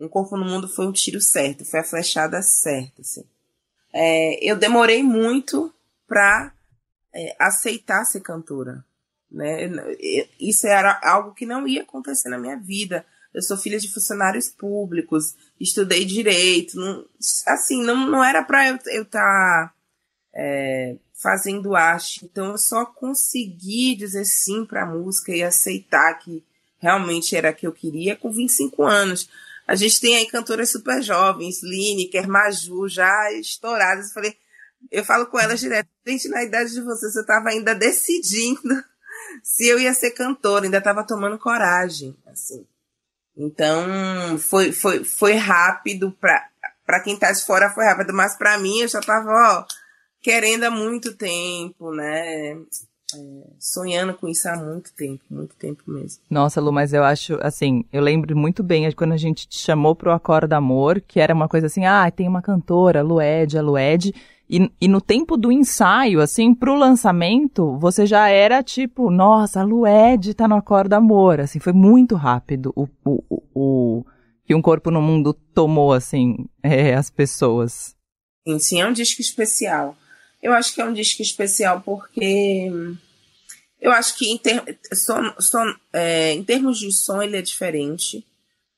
[0.00, 3.24] Um corpo no mundo foi um tiro certo, foi a flechada certa, assim.
[3.92, 5.70] É, eu demorei muito
[6.08, 6.54] pra
[7.14, 8.82] é, aceitar ser cantora.
[9.30, 9.68] Né?
[10.40, 13.04] Isso era algo que não ia acontecer na minha vida.
[13.34, 17.06] Eu sou filha de funcionários públicos, estudei direito, não,
[17.46, 19.74] assim, não, não era para eu estar tá,
[20.34, 22.24] é, fazendo arte.
[22.24, 26.44] Então eu só consegui dizer sim para a música e aceitar que
[26.78, 29.28] realmente era a que eu queria com 25 anos.
[29.66, 34.08] A gente tem aí cantoras super jovens, Lineker, Maju, já estouradas.
[34.08, 34.36] Eu falei,
[34.90, 38.84] eu falo com elas direto, gente, na idade de vocês, eu estava ainda decidindo
[39.42, 42.66] se eu ia ser cantora, ainda estava tomando coragem, assim.
[43.36, 46.48] Então, foi, foi, foi rápido para
[46.84, 49.64] para quem tá de fora foi rápido, mas para mim eu já tava, ó,
[50.20, 52.52] querendo há muito tempo, né?
[52.52, 52.56] É,
[53.58, 56.22] sonhando com isso há muito tempo, muito tempo mesmo.
[56.30, 59.94] Nossa, Lu, mas eu acho, assim, eu lembro muito bem quando a gente te chamou
[59.94, 64.14] pro Acorda Amor, que era uma coisa assim, ah, tem uma cantora, Lued, a Lued,
[64.52, 69.64] e, e no tempo do ensaio, assim, pro lançamento, você já era tipo, nossa, a
[69.64, 74.04] Lued tá no Acorda Amor, assim, foi muito rápido o, o, o,
[74.44, 77.96] que um corpo no mundo tomou, assim, é, as pessoas.
[78.46, 79.96] Sim, sim, é um disco especial.
[80.42, 82.70] Eu acho que é um disco especial porque
[83.80, 84.62] eu acho que em, ter,
[84.92, 88.22] som, som, é, em termos de som ele é diferente,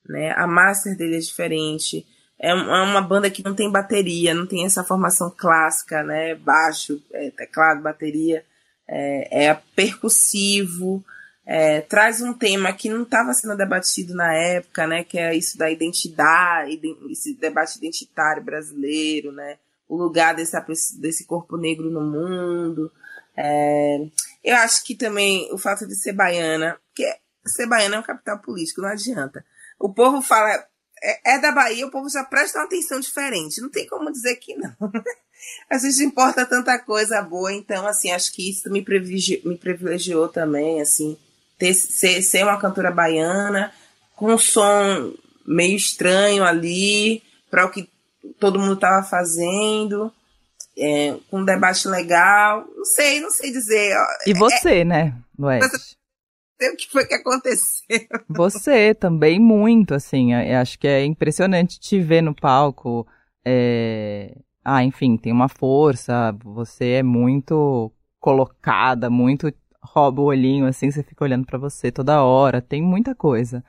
[0.08, 0.32] né?
[0.36, 2.06] A master dele é diferente.
[2.44, 6.34] É, é uma banda que não tem bateria, não tem essa formação clássica, né?
[6.34, 8.44] Baixo, é, teclado, bateria.
[8.86, 11.02] É, é percussivo,
[11.46, 15.02] é, traz um tema que não estava sendo debatido na época, né?
[15.02, 16.78] Que é isso da identidade,
[17.10, 19.56] esse debate identitário brasileiro, né?
[19.88, 20.54] O lugar desse,
[21.00, 22.92] desse corpo negro no mundo.
[23.34, 24.06] É,
[24.44, 27.10] eu acho que também o fato de ser baiana, que
[27.46, 29.42] ser baiana é um capital político, não adianta.
[29.78, 30.62] O povo fala,
[31.04, 33.60] é, é, da Bahia, o povo já presta uma atenção diferente.
[33.60, 34.74] Não tem como dizer que não.
[35.70, 40.26] A gente importa tanta coisa boa, então, assim, acho que isso me privilegiou, me privilegiou
[40.26, 41.18] também, assim,
[41.58, 43.70] ter, ser, ser uma cantora baiana,
[44.16, 45.12] com um som
[45.46, 47.86] meio estranho ali, para o que
[48.40, 50.10] todo mundo estava fazendo,
[50.78, 52.66] é, com um debate legal.
[52.74, 53.94] Não sei, não sei dizer.
[54.26, 55.94] E você, é, né, Luiz?
[56.62, 57.98] O que foi que aconteceu.
[58.28, 60.32] Você também muito, assim.
[60.32, 63.06] Eu acho que é impressionante te ver no palco.
[63.44, 64.36] É...
[64.64, 66.32] Ah, enfim, tem uma força.
[66.44, 72.22] Você é muito colocada, muito rouba o olhinho, assim, você fica olhando para você toda
[72.22, 72.62] hora.
[72.62, 73.62] Tem muita coisa.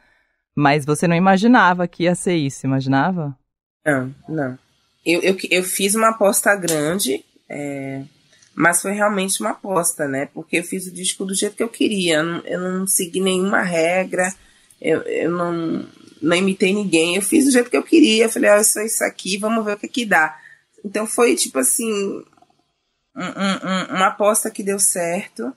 [0.55, 3.37] Mas você não imaginava que ia ser isso, imaginava?
[3.85, 4.57] Não, não.
[5.05, 7.23] Eu, eu, eu fiz uma aposta grande.
[7.49, 8.03] É
[8.55, 10.27] mas foi realmente uma aposta, né?
[10.33, 12.17] Porque eu fiz o disco do jeito que eu queria.
[12.17, 14.33] Eu não, eu não segui nenhuma regra,
[14.81, 15.85] eu, eu não,
[16.21, 17.17] não imitei ninguém.
[17.17, 18.29] Eu fiz do jeito que eu queria.
[18.29, 20.39] Falei, ó, isso é isso aqui, vamos ver o que que dá.
[20.83, 21.91] Então foi tipo assim,
[23.15, 25.53] um, um, uma aposta que deu certo.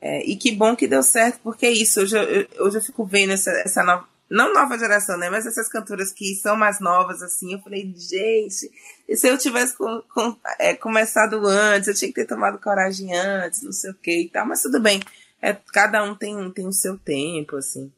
[0.00, 2.02] É, e que bom que deu certo, porque é isso.
[2.02, 5.30] Hoje eu, hoje eu fico vendo essa, essa nova não nova geração, né?
[5.30, 8.70] Mas essas cantoras que são mais novas, assim, eu falei, gente,
[9.16, 13.62] se eu tivesse com, com, é, começado antes, eu tinha que ter tomado coragem antes,
[13.62, 15.00] não sei o que e tal, mas tudo bem.
[15.40, 17.92] É, cada um tem, tem o seu tempo, assim.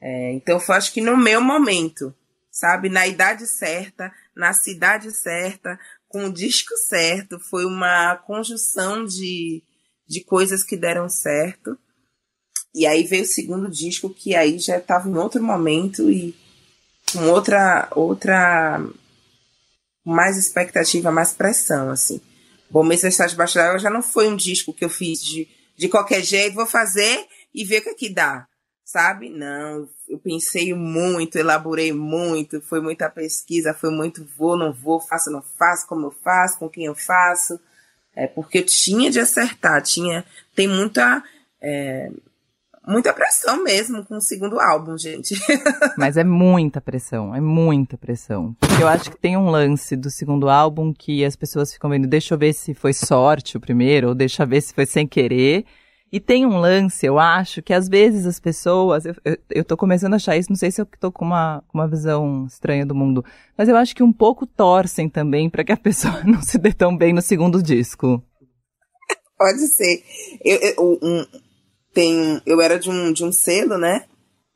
[0.00, 2.14] É, então foi acho que no meu momento,
[2.50, 2.88] sabe?
[2.88, 9.62] Na idade certa, na cidade certa, com o disco certo, foi uma conjunção de,
[10.06, 11.78] de coisas que deram certo.
[12.74, 16.34] E aí veio o segundo disco, que aí já estava em outro momento e
[17.12, 18.84] com outra, outra
[20.04, 22.20] mais expectativa, mais pressão, assim.
[22.68, 25.88] Bom, Mesa Está Debaixo d'Água já não foi um disco que eu fiz de, de
[25.88, 28.48] qualquer jeito, vou fazer e ver o que, é que dá,
[28.84, 29.30] sabe?
[29.30, 35.30] Não, eu pensei muito, elaborei muito, foi muita pesquisa, foi muito vou, não vou, faço,
[35.30, 37.60] não faço, como eu faço, com quem eu faço.
[38.16, 41.22] É, porque eu tinha de acertar, tinha, tem muita...
[41.60, 42.10] É,
[42.86, 45.34] muita pressão mesmo com o segundo álbum, gente.
[45.96, 48.54] Mas é muita pressão, é muita pressão.
[48.60, 52.06] Porque eu acho que tem um lance do segundo álbum que as pessoas ficam vendo,
[52.06, 55.06] deixa eu ver se foi sorte o primeiro, ou deixa eu ver se foi sem
[55.06, 55.64] querer.
[56.12, 59.76] E tem um lance, eu acho, que às vezes as pessoas, eu, eu, eu tô
[59.76, 62.94] começando a achar isso, não sei se eu tô com uma, uma visão estranha do
[62.94, 63.24] mundo,
[63.58, 66.72] mas eu acho que um pouco torcem também para que a pessoa não se dê
[66.72, 68.22] tão bem no segundo disco.
[69.36, 70.04] Pode ser.
[70.44, 71.26] Eu, eu, um,
[71.94, 74.06] tem, eu era de um, de um selo, né?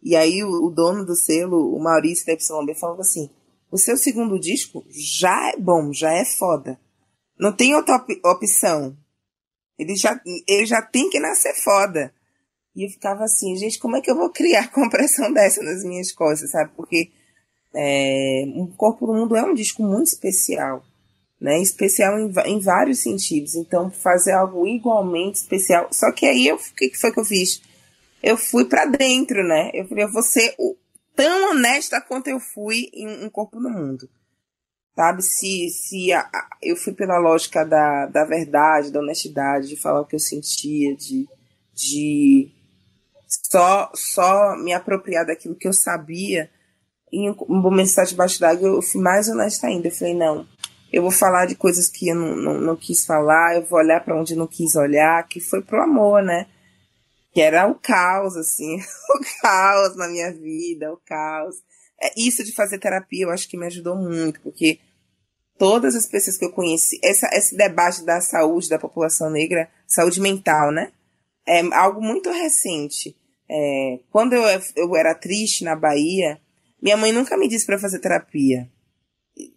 [0.02, 3.30] E aí o, o dono do selo, o Maurício da YB, falou assim:
[3.70, 6.78] o seu segundo disco já é bom, já é foda.
[7.38, 8.96] Não tem outra op opção.
[9.78, 12.12] Ele já, ele já tem que nascer foda.
[12.74, 16.12] E eu ficava assim, gente, como é que eu vou criar compressão dessa nas minhas
[16.12, 16.72] costas, sabe?
[16.76, 17.10] Porque
[17.74, 20.82] é, Um Corpo do Mundo é um disco muito especial
[21.40, 21.60] né?
[21.60, 23.54] Especial em, em vários sentidos.
[23.54, 25.88] Então, fazer algo igualmente especial.
[25.92, 27.62] Só que aí, o que foi que eu fiz?
[28.22, 29.70] Eu fui para dentro, né?
[29.72, 30.76] Eu falei, eu vou ser o,
[31.14, 34.08] tão honesta quanto eu fui em Um Corpo no Mundo.
[34.96, 35.22] Sabe?
[35.22, 40.00] Se, se a, a, eu fui pela lógica da, da verdade, da honestidade, de falar
[40.00, 41.28] o que eu sentia, de,
[41.72, 42.50] de
[43.28, 46.50] só, só me apropriar daquilo que eu sabia
[47.12, 49.88] em um bom mensagem debaixo d'água, eu fui mais honesta ainda.
[49.88, 50.46] Eu falei, não,
[50.92, 54.02] eu vou falar de coisas que eu não, não, não quis falar, eu vou olhar
[54.02, 56.46] para onde não quis olhar, que foi pro amor, né?
[57.32, 61.56] Que era o caos, assim, o caos na minha vida, o caos.
[62.00, 64.78] É, isso de fazer terapia eu acho que me ajudou muito, porque
[65.58, 70.20] todas as pessoas que eu conheci, essa, esse debate da saúde da população negra, saúde
[70.20, 70.92] mental, né?
[71.46, 73.16] É algo muito recente.
[73.50, 74.42] É, quando eu,
[74.76, 76.40] eu era triste na Bahia,
[76.80, 78.70] minha mãe nunca me disse para fazer terapia.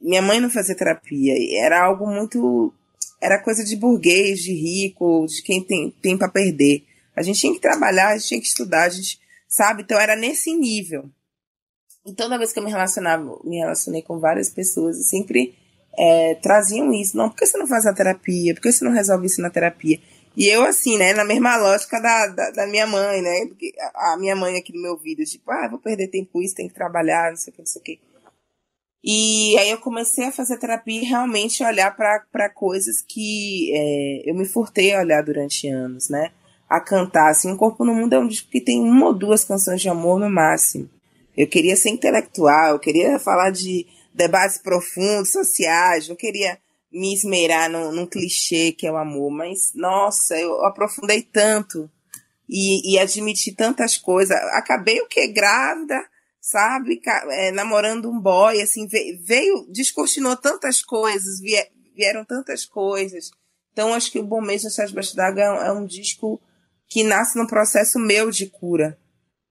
[0.02, 1.34] Minha mãe não fazia terapia.
[1.64, 2.74] Era algo muito.
[3.20, 6.84] Era coisa de burguês, de rico, de quem tem, tem para perder.
[7.16, 9.84] A gente tinha que trabalhar, a gente tinha que estudar, a gente, sabe?
[9.84, 11.10] Então era nesse nível.
[12.06, 15.54] E toda vez que eu me relacionava, me relacionei com várias pessoas, sempre
[15.98, 17.16] é, traziam isso.
[17.16, 18.56] Não, por que você não faz a terapia?
[18.56, 20.00] Por que você não resolve isso na terapia?
[20.36, 23.46] E eu, assim, né, na mesma lógica da, da, da, minha mãe, né?
[23.48, 26.70] Porque a, minha mãe aqui no meu ouvido, tipo, ah, vou perder tempo isso, tem
[26.70, 28.00] que trabalhar, não sei o que, não sei o que.
[29.04, 34.36] E aí eu comecei a fazer terapia e realmente olhar para coisas que é, eu
[34.36, 36.32] me furtei a olhar durante anos, né?
[36.70, 39.44] A cantar, assim, O Corpo no Mundo é um disco que tem uma ou duas
[39.44, 40.90] canções de amor no máximo.
[41.36, 46.60] Eu queria ser intelectual, eu queria falar de debates profundos, sociais, não queria
[46.92, 51.90] me esmerar num, num, clichê que é o amor, mas nossa, eu aprofundei tanto
[52.50, 54.36] e, e admiti tantas coisas.
[54.54, 55.26] Acabei o que?
[55.28, 56.04] Grávida,
[56.42, 57.00] sabe?
[57.30, 61.40] É, namorando um boy, assim, veio, descortinou tantas coisas,
[61.96, 63.30] vieram tantas coisas.
[63.72, 66.42] Então, acho que o Bom Mês Sérgio Baixo d'Água é, é um disco
[66.88, 69.00] que nasce num processo meu de cura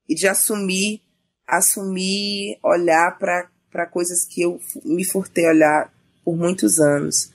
[0.07, 1.00] e de assumir,
[1.46, 5.90] assumir, olhar para coisas que eu me furtei olhar
[6.24, 7.33] por muitos anos.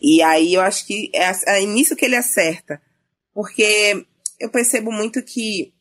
[0.00, 2.80] E aí eu acho que é, é nisso que ele acerta.
[3.34, 4.06] Porque
[4.38, 5.72] eu percebo muito que,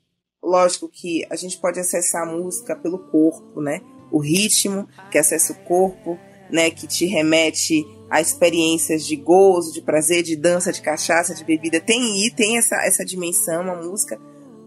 [0.48, 3.82] lógico que a gente pode acessar a música pelo corpo, né?
[4.10, 6.18] O ritmo que acessa o corpo,
[6.50, 6.70] né?
[6.70, 11.82] Que te remete a experiências de gozo, de prazer, de dança, de cachaça, de bebida.
[11.82, 14.18] Tem e tem essa, essa dimensão, a música.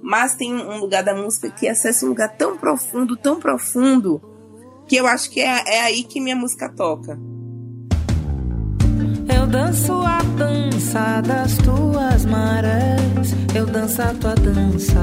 [0.02, 4.20] Mas tem um lugar da música que acessa um lugar tão profundo, tão profundo,
[4.86, 7.18] que eu acho que é, é aí que minha música toca.
[9.34, 13.09] Eu danço a dança das tuas marés.
[13.52, 14.94] Eu danço a tua dança.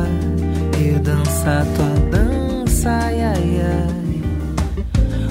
[0.82, 2.90] Eu danço a tua dança.
[2.90, 4.18] Ai, ai, ai.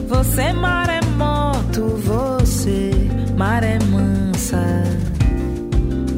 [0.07, 2.91] Você maremoto, você
[3.37, 4.63] maré mansa.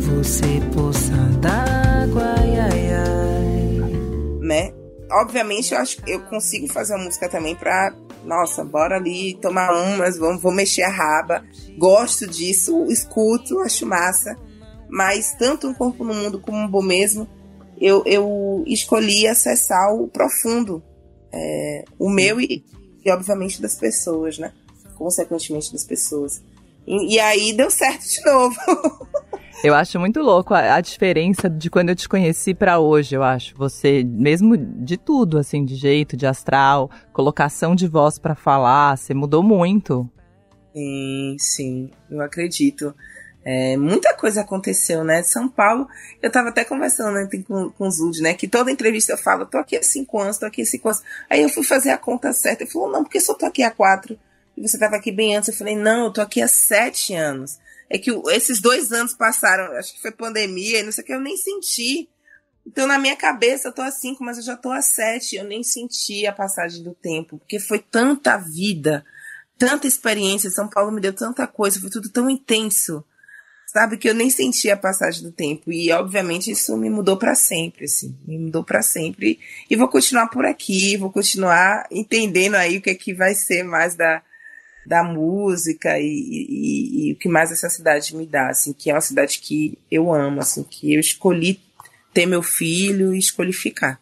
[0.01, 3.81] Você poça d'água, ai, ai, ai.
[4.41, 4.73] Né?
[5.11, 9.73] Obviamente eu acho que eu consigo fazer a música também pra nossa, bora ali tomar
[9.73, 11.45] umas, vamos, vou mexer a raba.
[11.79, 14.37] Gosto disso, escuto, acho massa.
[14.89, 17.29] Mas tanto um corpo no mundo como um bom mesmo,
[17.81, 20.83] eu, eu escolhi acessar o profundo,
[21.33, 22.65] é, o meu e,
[23.05, 24.53] e, obviamente das pessoas, né?
[24.97, 26.43] Consequentemente das pessoas.
[26.87, 28.57] E, e aí deu certo de novo.
[29.63, 33.25] Eu acho muito louco a, a diferença de quando eu te conheci para hoje, eu
[33.25, 33.57] acho.
[33.57, 39.13] Você, mesmo de tudo, assim, de jeito, de astral, colocação de voz para falar, você
[39.13, 40.09] mudou muito.
[40.73, 42.95] Sim, sim, eu acredito.
[43.51, 45.23] É, muita coisa aconteceu, né?
[45.23, 45.89] São Paulo,
[46.21, 48.35] eu tava até conversando né, com, com o Zud, né?
[48.35, 51.03] Que toda entrevista eu falo, tô aqui há cinco anos, tô aqui há cinco anos.
[51.31, 52.65] Aí eu fui fazer a conta certa.
[52.65, 54.19] Ele falou, não, porque só tô aqui há quatro.
[54.57, 55.49] E você tava aqui bem antes.
[55.49, 57.59] Eu falei, não, eu tô aqui há sete anos
[57.91, 61.15] é que esses dois anos passaram, acho que foi pandemia, e não sei o que,
[61.15, 62.09] eu nem senti.
[62.67, 65.45] Então, na minha cabeça, eu tô a cinco, mas eu já tô a sete, eu
[65.45, 69.05] nem senti a passagem do tempo, porque foi tanta vida,
[69.57, 73.03] tanta experiência, São Paulo me deu tanta coisa, foi tudo tão intenso,
[73.79, 75.71] sabe, que eu nem senti a passagem do tempo.
[75.71, 79.39] E, obviamente, isso me mudou para sempre, assim, me mudou para sempre.
[79.71, 83.63] E vou continuar por aqui, vou continuar entendendo aí o que é que vai ser
[83.63, 84.21] mais da,
[84.85, 88.95] da música e, e, e, o que mais essa cidade me dá, assim, que é
[88.95, 91.61] uma cidade que eu amo, assim, que eu escolhi
[92.13, 94.01] ter meu filho e escolhi ficar.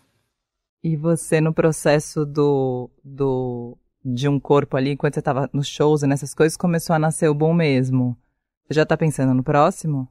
[0.83, 6.03] E você no processo do, do de um corpo ali, enquanto você estava nos shows
[6.03, 8.17] e nessas coisas, começou a nascer o bom mesmo.
[8.71, 10.09] Já está pensando no próximo?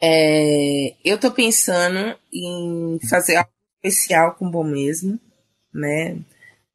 [0.00, 3.50] É, eu estou pensando em fazer algo
[3.82, 5.18] especial com o bom mesmo,
[5.72, 6.18] né?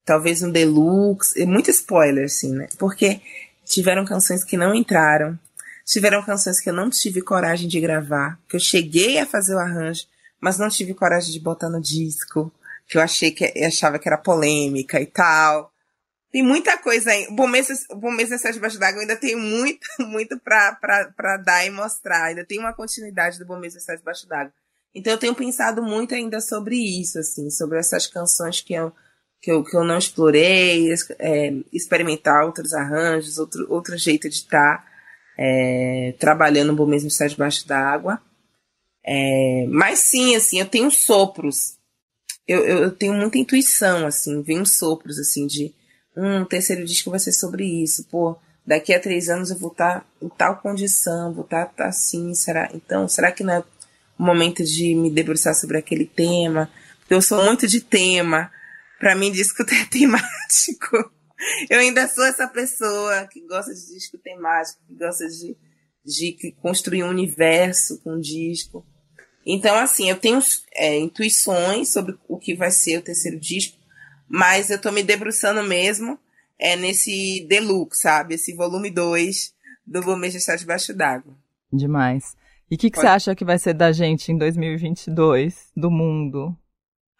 [0.07, 2.69] talvez um deluxe, muito spoiler, assim, né?
[2.79, 3.19] Porque
[3.65, 5.37] tiveram canções que não entraram,
[5.85, 9.59] tiveram canções que eu não tive coragem de gravar, que eu cheguei a fazer o
[9.59, 10.05] arranjo,
[10.39, 12.49] mas não tive coragem de botar no disco,
[12.87, 15.73] que eu achei que eu achava que era polêmica e tal.
[16.31, 17.27] Tem muita coisa aí.
[17.31, 21.37] Bom Mês, o Bom Mês Sete Debaixo d'Água ainda tem muito, muito pra, pra, pra
[21.37, 22.25] dar e mostrar.
[22.25, 24.53] Ainda tem uma continuidade do Bom Mês Sete Debaixo d'Água.
[24.93, 28.91] Então eu tenho pensado muito ainda sobre isso, assim, sobre essas canções que eu
[29.41, 34.77] que eu, que eu não explorei, é, experimentar outros arranjos, outro, outro jeito de estar
[34.77, 34.87] tá,
[35.37, 38.21] é, trabalhando o mesmo estar debaixo d'água.
[39.05, 41.77] É, mas sim, assim, eu tenho sopros.
[42.47, 45.73] Eu, eu, eu, tenho muita intuição, assim, vem sopros, assim, de
[46.17, 50.01] um terceiro disco vai ser sobre isso, pô, daqui a três anos eu vou estar
[50.01, 52.69] tá em tal condição, vou estar tá, tá assim, será?
[52.73, 56.69] Então, será que não é o momento de me debruçar sobre aquele tema?
[56.99, 58.51] Porque eu sou muito de tema.
[58.99, 61.11] Para mim, disco é temático.
[61.69, 65.55] Eu ainda sou essa pessoa que gosta de disco temático, que gosta de,
[66.03, 68.83] de construir um universo com disco.
[69.45, 70.39] Então, assim, eu tenho
[70.73, 73.76] é, intuições sobre o que vai ser o terceiro disco,
[74.27, 76.19] mas eu tô me debruçando mesmo
[76.59, 78.35] é, nesse deluxe, sabe?
[78.35, 79.53] Esse volume 2
[79.85, 81.33] do Bomeja Está Debaixo d'Água.
[81.71, 82.35] Demais.
[82.69, 86.55] E o que, que você acha que vai ser da gente em 2022, do mundo?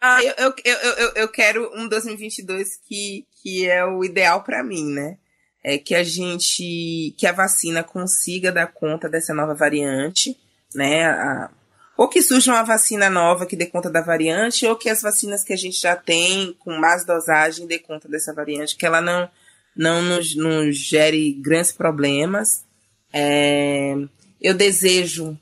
[0.01, 4.63] Ah, eu, eu, eu, eu, eu quero um 2022 que, que é o ideal para
[4.63, 5.17] mim, né?
[5.63, 10.37] É que a gente, que a vacina consiga dar conta dessa nova variante,
[10.75, 11.05] né?
[11.05, 11.49] A,
[11.97, 15.43] ou que surja uma vacina nova que dê conta da variante, ou que as vacinas
[15.43, 19.27] que a gente já tem, com mais dosagem, dê conta dessa variante, que ela não,
[19.75, 22.63] não nos, nos gere grandes problemas.
[23.11, 23.95] É,
[24.39, 25.37] eu desejo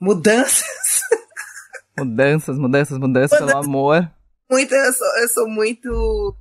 [0.00, 0.64] mudanças.
[1.98, 4.10] Mudanças, mudanças, mudanças, pelo amor.
[4.50, 6.34] Muito, eu sou, eu sou muito.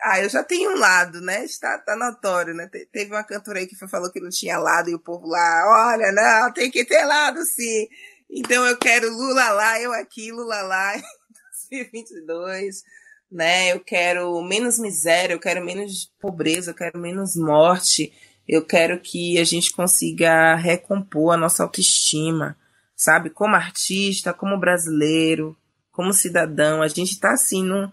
[0.00, 1.44] Ah, eu já tenho um lado, né?
[1.44, 2.66] Está tá notório, né?
[2.68, 5.90] Te, teve uma cantora aí que falou que não tinha lado e o povo lá,
[5.92, 7.88] olha, não, tem que ter lado sim.
[8.34, 10.94] Então eu quero Lula lá, eu aqui, Lula lá,
[11.70, 12.82] 2022,
[13.30, 13.72] né?
[13.72, 18.10] Eu quero menos miséria, eu quero menos pobreza, eu quero menos morte.
[18.48, 22.56] Eu quero que a gente consiga recompor a nossa autoestima,
[22.96, 23.28] sabe?
[23.28, 25.54] Como artista, como brasileiro,
[25.90, 26.80] como cidadão.
[26.80, 27.92] A gente tá assim, num,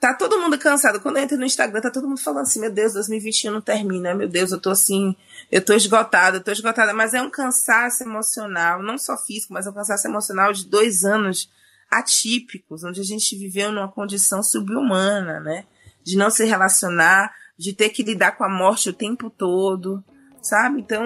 [0.00, 1.00] Tá todo mundo cansado.
[1.00, 4.14] Quando eu entro no Instagram, tá todo mundo falando assim: meu Deus, 2021 não termina.
[4.14, 5.16] Meu Deus, eu tô assim,
[5.50, 6.92] eu tô esgotada, eu tô esgotada.
[6.92, 11.04] Mas é um cansaço emocional, não só físico, mas é um cansaço emocional de dois
[11.04, 11.50] anos
[11.90, 15.64] atípicos, onde a gente viveu numa condição subhumana, né?
[16.02, 20.04] De não se relacionar, de ter que lidar com a morte o tempo todo,
[20.42, 20.80] sabe?
[20.80, 21.04] Então,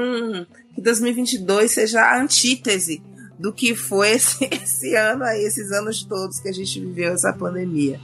[0.75, 3.03] que 2022 seja a antítese
[3.39, 7.33] do que foi esse, esse ano aí, esses anos todos que a gente viveu essa
[7.33, 8.01] pandemia.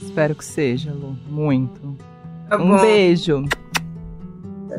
[0.00, 1.16] Espero que seja, Lu.
[1.28, 1.96] Muito.
[2.48, 3.44] Tá um beijo.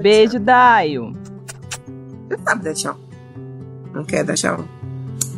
[0.02, 1.14] beijo, Daio.
[2.28, 2.98] Você sabe dar tchau.
[3.94, 4.66] Não quer dar tchau?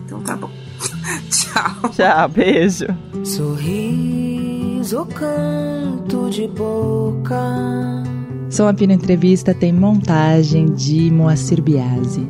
[0.06, 0.50] Então tá bom.
[1.30, 1.90] tchau.
[1.90, 2.86] Tchau, beijo.
[3.24, 8.04] Sorriso, canto de boca.
[8.50, 12.28] Sou a Pina Entrevista tem montagem de Moacir Biasi.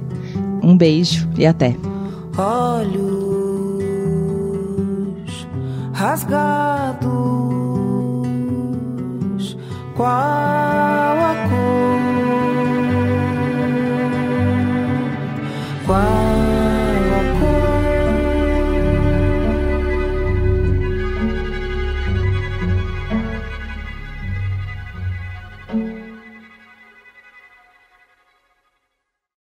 [0.62, 1.76] Um beijo e até.
[2.38, 3.31] Olhos
[6.02, 7.08] rasgados.
[9.96, 11.21] Quase